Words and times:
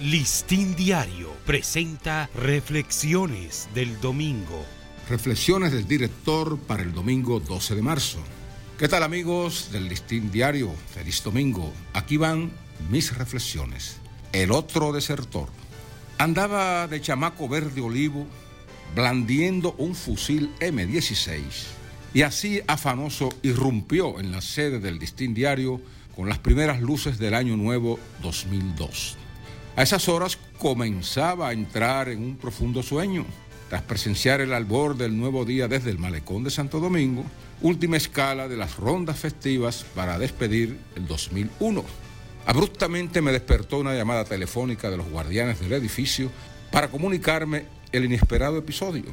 Listín 0.00 0.76
Diario 0.76 1.32
presenta 1.44 2.30
Reflexiones 2.32 3.68
del 3.74 4.00
Domingo. 4.00 4.64
Reflexiones 5.08 5.72
del 5.72 5.88
director 5.88 6.56
para 6.56 6.84
el 6.84 6.92
domingo 6.92 7.40
12 7.40 7.74
de 7.74 7.82
marzo. 7.82 8.18
¿Qué 8.78 8.86
tal 8.86 9.02
amigos 9.02 9.70
del 9.72 9.88
Listín 9.88 10.30
Diario? 10.30 10.72
Feliz 10.94 11.20
domingo. 11.24 11.72
Aquí 11.94 12.16
van 12.16 12.52
mis 12.88 13.18
reflexiones. 13.18 13.96
El 14.30 14.52
otro 14.52 14.92
desertor. 14.92 15.48
Andaba 16.16 16.86
de 16.86 17.00
chamaco 17.00 17.48
verde 17.48 17.80
olivo, 17.80 18.24
blandiendo 18.94 19.74
un 19.78 19.96
fusil 19.96 20.54
M16, 20.60 21.40
y 22.14 22.22
así 22.22 22.60
afanoso 22.68 23.30
irrumpió 23.42 24.20
en 24.20 24.30
la 24.30 24.42
sede 24.42 24.78
del 24.78 25.00
Listín 25.00 25.34
Diario 25.34 25.80
con 26.14 26.28
las 26.28 26.38
primeras 26.38 26.80
luces 26.80 27.18
del 27.18 27.34
año 27.34 27.56
nuevo 27.56 27.98
2002. 28.22 29.16
A 29.78 29.82
esas 29.82 30.08
horas 30.08 30.36
comenzaba 30.58 31.46
a 31.46 31.52
entrar 31.52 32.08
en 32.08 32.20
un 32.20 32.36
profundo 32.36 32.82
sueño. 32.82 33.24
Tras 33.68 33.82
presenciar 33.82 34.40
el 34.40 34.52
albor 34.52 34.96
del 34.96 35.16
nuevo 35.16 35.44
día 35.44 35.68
desde 35.68 35.92
el 35.92 36.00
malecón 36.00 36.42
de 36.42 36.50
Santo 36.50 36.80
Domingo, 36.80 37.24
última 37.62 37.96
escala 37.96 38.48
de 38.48 38.56
las 38.56 38.76
rondas 38.76 39.20
festivas 39.20 39.86
para 39.94 40.18
despedir 40.18 40.76
el 40.96 41.06
2001. 41.06 41.84
Abruptamente 42.44 43.22
me 43.22 43.30
despertó 43.30 43.78
una 43.78 43.94
llamada 43.94 44.24
telefónica 44.24 44.90
de 44.90 44.96
los 44.96 45.08
guardianes 45.08 45.60
del 45.60 45.74
edificio 45.74 46.28
para 46.72 46.88
comunicarme 46.88 47.66
el 47.92 48.04
inesperado 48.04 48.58
episodio 48.58 49.04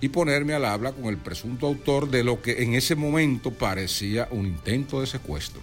y 0.00 0.08
ponerme 0.08 0.54
al 0.54 0.64
habla 0.64 0.92
con 0.92 1.04
el 1.08 1.18
presunto 1.18 1.66
autor 1.66 2.08
de 2.08 2.24
lo 2.24 2.40
que 2.40 2.62
en 2.62 2.72
ese 2.72 2.94
momento 2.94 3.50
parecía 3.50 4.28
un 4.30 4.46
intento 4.46 5.02
de 5.02 5.08
secuestro. 5.08 5.60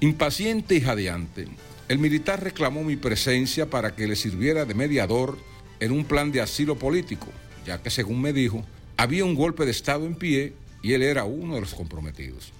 Impaciente 0.00 0.74
y 0.74 0.80
jadeante, 0.80 1.46
el 1.88 1.98
militar 1.98 2.42
reclamó 2.42 2.84
mi 2.84 2.96
presencia 2.96 3.70
para 3.70 3.96
que 3.96 4.06
le 4.06 4.14
sirviera 4.14 4.66
de 4.66 4.74
mediador 4.74 5.38
en 5.80 5.92
un 5.92 6.04
plan 6.04 6.30
de 6.30 6.42
asilo 6.42 6.78
político, 6.78 7.28
ya 7.64 7.82
que 7.82 7.90
según 7.90 8.20
me 8.20 8.34
dijo, 8.34 8.64
había 8.96 9.24
un 9.24 9.34
golpe 9.34 9.64
de 9.64 9.70
Estado 9.70 10.04
en 10.04 10.14
pie 10.14 10.52
y 10.82 10.92
él 10.92 11.02
era 11.02 11.24
uno 11.24 11.54
de 11.54 11.62
los 11.62 11.74
comprometidos. 11.74 12.52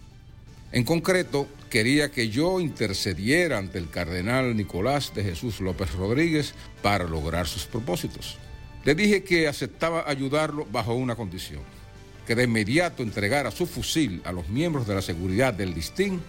En 0.73 0.85
concreto, 0.85 1.47
quería 1.71 2.11
que 2.11 2.29
yo 2.31 2.61
intercediera 2.61 3.59
ante 3.59 3.79
el 3.79 3.91
cardenal 3.91 4.57
Nicolás 4.57 5.13
de 5.15 5.25
Jesús 5.25 5.61
López 5.61 5.93
Rodríguez 5.93 6.55
para 6.83 7.05
lograr 7.05 7.47
sus 7.47 7.65
propósitos. 7.65 8.39
Le 8.85 8.95
dije 8.95 9.25
que 9.25 9.49
aceptaba 9.49 10.05
ayudarlo 10.09 10.67
bajo 10.71 10.95
una 10.95 11.17
condición, 11.17 11.63
que 12.27 12.35
de 12.35 12.45
inmediato 12.45 13.03
entregara 13.03 13.51
su 13.51 13.67
fusil 13.67 14.23
a 14.25 14.33
los 14.33 14.49
miembros 14.49 14.87
de 14.87 14.95
la 14.95 15.03
seguridad 15.03 15.53
del 15.53 15.75
listín 15.75 16.21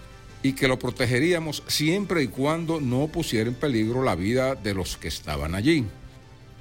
y 0.41 0.53
que 0.53 0.67
lo 0.67 0.79
protegeríamos 0.79 1.63
siempre 1.67 2.23
y 2.23 2.27
cuando 2.27 2.79
no 2.79 3.07
pusiera 3.07 3.49
en 3.49 3.55
peligro 3.55 4.03
la 4.03 4.15
vida 4.15 4.55
de 4.55 4.73
los 4.73 4.97
que 4.97 5.09
estaban 5.09 5.55
allí. 5.55 5.85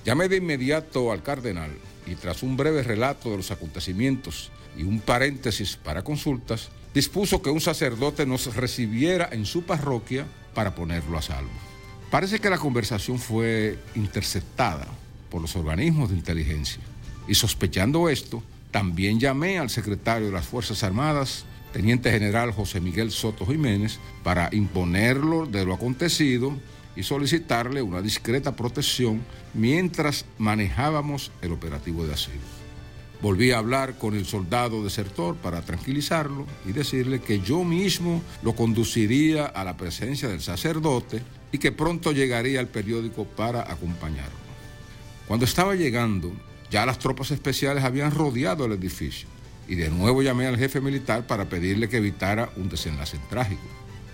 Llamé 0.04 0.28
de 0.28 0.36
inmediato 0.36 1.12
al 1.12 1.22
cardenal 1.22 1.70
y 2.06 2.14
tras 2.14 2.42
un 2.42 2.56
breve 2.56 2.82
relato 2.82 3.30
de 3.30 3.36
los 3.36 3.50
acontecimientos 3.50 4.50
y 4.76 4.82
un 4.82 5.00
paréntesis 5.00 5.76
para 5.76 6.02
consultas, 6.02 6.70
dispuso 6.94 7.42
que 7.42 7.50
un 7.50 7.60
sacerdote 7.60 8.26
nos 8.26 8.54
recibiera 8.54 9.28
en 9.30 9.44
su 9.44 9.62
parroquia 9.62 10.26
para 10.54 10.74
ponerlo 10.74 11.18
a 11.18 11.22
salvo. 11.22 11.50
Parece 12.10 12.38
que 12.38 12.50
la 12.50 12.58
conversación 12.58 13.18
fue 13.18 13.78
interceptada 13.94 14.86
por 15.30 15.42
los 15.42 15.54
organismos 15.56 16.10
de 16.10 16.16
inteligencia 16.16 16.80
y 17.28 17.34
sospechando 17.34 18.08
esto, 18.08 18.42
también 18.70 19.20
llamé 19.20 19.58
al 19.58 19.70
secretario 19.70 20.28
de 20.28 20.32
las 20.32 20.46
Fuerzas 20.46 20.82
Armadas 20.82 21.44
teniente 21.72 22.10
general 22.10 22.52
José 22.52 22.80
Miguel 22.80 23.10
Soto 23.10 23.46
Jiménez 23.46 23.98
para 24.22 24.48
imponerlo 24.52 25.46
de 25.46 25.64
lo 25.64 25.74
acontecido 25.74 26.54
y 26.96 27.02
solicitarle 27.02 27.82
una 27.82 28.02
discreta 28.02 28.56
protección 28.56 29.22
mientras 29.54 30.24
manejábamos 30.38 31.30
el 31.42 31.52
operativo 31.52 32.06
de 32.06 32.14
asilo. 32.14 32.58
Volví 33.20 33.50
a 33.50 33.58
hablar 33.58 33.98
con 33.98 34.14
el 34.14 34.26
soldado 34.26 34.82
desertor 34.84 35.36
para 35.36 35.62
tranquilizarlo 35.62 36.46
y 36.66 36.72
decirle 36.72 37.20
que 37.20 37.40
yo 37.40 37.64
mismo 37.64 38.22
lo 38.42 38.54
conduciría 38.54 39.46
a 39.46 39.64
la 39.64 39.76
presencia 39.76 40.28
del 40.28 40.40
sacerdote 40.40 41.22
y 41.50 41.58
que 41.58 41.72
pronto 41.72 42.12
llegaría 42.12 42.60
al 42.60 42.68
periódico 42.68 43.24
para 43.24 43.62
acompañarlo. 43.72 44.38
Cuando 45.26 45.44
estaba 45.44 45.74
llegando, 45.74 46.32
ya 46.70 46.86
las 46.86 46.98
tropas 46.98 47.32
especiales 47.32 47.82
habían 47.84 48.12
rodeado 48.12 48.66
el 48.66 48.72
edificio 48.72 49.28
y 49.68 49.74
de 49.74 49.90
nuevo 49.90 50.22
llamé 50.22 50.46
al 50.46 50.56
jefe 50.56 50.80
militar 50.80 51.26
para 51.26 51.48
pedirle 51.48 51.88
que 51.88 51.98
evitara 51.98 52.50
un 52.56 52.68
desenlace 52.68 53.18
trágico. 53.28 53.62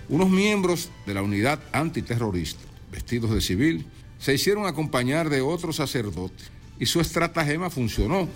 Unos 0.09 0.29
miembros 0.29 0.89
de 1.05 1.13
la 1.13 1.23
unidad 1.23 1.59
antiterrorista, 1.71 2.61
vestidos 2.91 3.31
de 3.31 3.41
civil, 3.41 3.85
se 4.19 4.33
hicieron 4.33 4.65
acompañar 4.67 5.29
de 5.29 5.41
otro 5.41 5.73
sacerdote 5.73 6.43
y 6.79 6.85
su 6.85 6.99
estratagema 6.99 7.69
funcionó, 7.69 8.27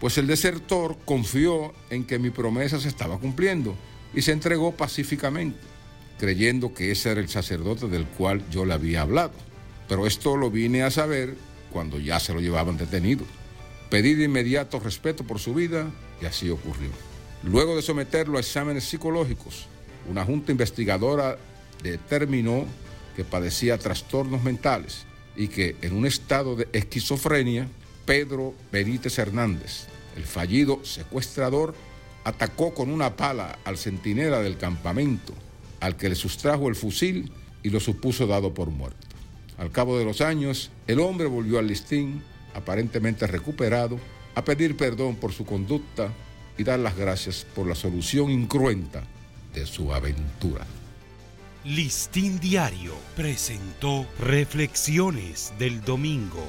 pues 0.00 0.16
el 0.18 0.26
desertor 0.26 0.96
confió 1.04 1.74
en 1.90 2.04
que 2.04 2.18
mi 2.18 2.30
promesa 2.30 2.78
se 2.80 2.88
estaba 2.88 3.18
cumpliendo 3.18 3.74
y 4.14 4.22
se 4.22 4.32
entregó 4.32 4.72
pacíficamente, 4.72 5.58
creyendo 6.18 6.72
que 6.72 6.92
ese 6.92 7.10
era 7.10 7.20
el 7.20 7.28
sacerdote 7.28 7.88
del 7.88 8.06
cual 8.06 8.44
yo 8.50 8.64
le 8.64 8.74
había 8.74 9.02
hablado. 9.02 9.32
Pero 9.88 10.06
esto 10.06 10.36
lo 10.36 10.50
vine 10.50 10.82
a 10.82 10.90
saber 10.90 11.36
cuando 11.72 11.98
ya 11.98 12.20
se 12.20 12.32
lo 12.32 12.40
llevaban 12.40 12.76
detenido. 12.76 13.24
Pedí 13.90 14.14
de 14.14 14.24
inmediato 14.24 14.80
respeto 14.80 15.24
por 15.24 15.38
su 15.38 15.54
vida 15.54 15.90
y 16.20 16.26
así 16.26 16.50
ocurrió. 16.50 16.90
Luego 17.42 17.76
de 17.76 17.82
someterlo 17.82 18.36
a 18.36 18.40
exámenes 18.40 18.84
psicológicos, 18.84 19.66
una 20.08 20.24
junta 20.24 20.52
investigadora 20.52 21.38
determinó 21.82 22.66
que 23.16 23.24
padecía 23.24 23.78
trastornos 23.78 24.42
mentales 24.42 25.06
y 25.36 25.48
que 25.48 25.76
en 25.82 25.94
un 25.94 26.06
estado 26.06 26.56
de 26.56 26.68
esquizofrenia, 26.72 27.68
Pedro 28.04 28.54
Benítez 28.72 29.18
Hernández, 29.18 29.86
el 30.16 30.24
fallido 30.24 30.84
secuestrador, 30.84 31.74
atacó 32.24 32.74
con 32.74 32.90
una 32.90 33.16
pala 33.16 33.58
al 33.64 33.78
centinela 33.78 34.40
del 34.40 34.58
campamento, 34.58 35.32
al 35.80 35.96
que 35.96 36.08
le 36.08 36.14
sustrajo 36.14 36.68
el 36.68 36.74
fusil 36.74 37.30
y 37.62 37.70
lo 37.70 37.80
supuso 37.80 38.26
dado 38.26 38.52
por 38.52 38.70
muerto. 38.70 39.06
Al 39.56 39.70
cabo 39.70 39.98
de 39.98 40.04
los 40.04 40.20
años, 40.20 40.70
el 40.86 41.00
hombre 41.00 41.26
volvió 41.26 41.58
al 41.58 41.68
listín 41.68 42.22
aparentemente 42.58 43.26
recuperado, 43.26 43.98
a 44.34 44.44
pedir 44.44 44.76
perdón 44.76 45.16
por 45.16 45.32
su 45.32 45.44
conducta 45.44 46.12
y 46.56 46.64
dar 46.64 46.78
las 46.78 46.96
gracias 46.96 47.46
por 47.54 47.66
la 47.66 47.74
solución 47.74 48.30
incruenta 48.30 49.02
de 49.54 49.66
su 49.66 49.92
aventura. 49.92 50.66
Listín 51.64 52.38
Diario 52.38 52.92
presentó 53.16 54.06
Reflexiones 54.18 55.52
del 55.58 55.80
Domingo 55.82 56.46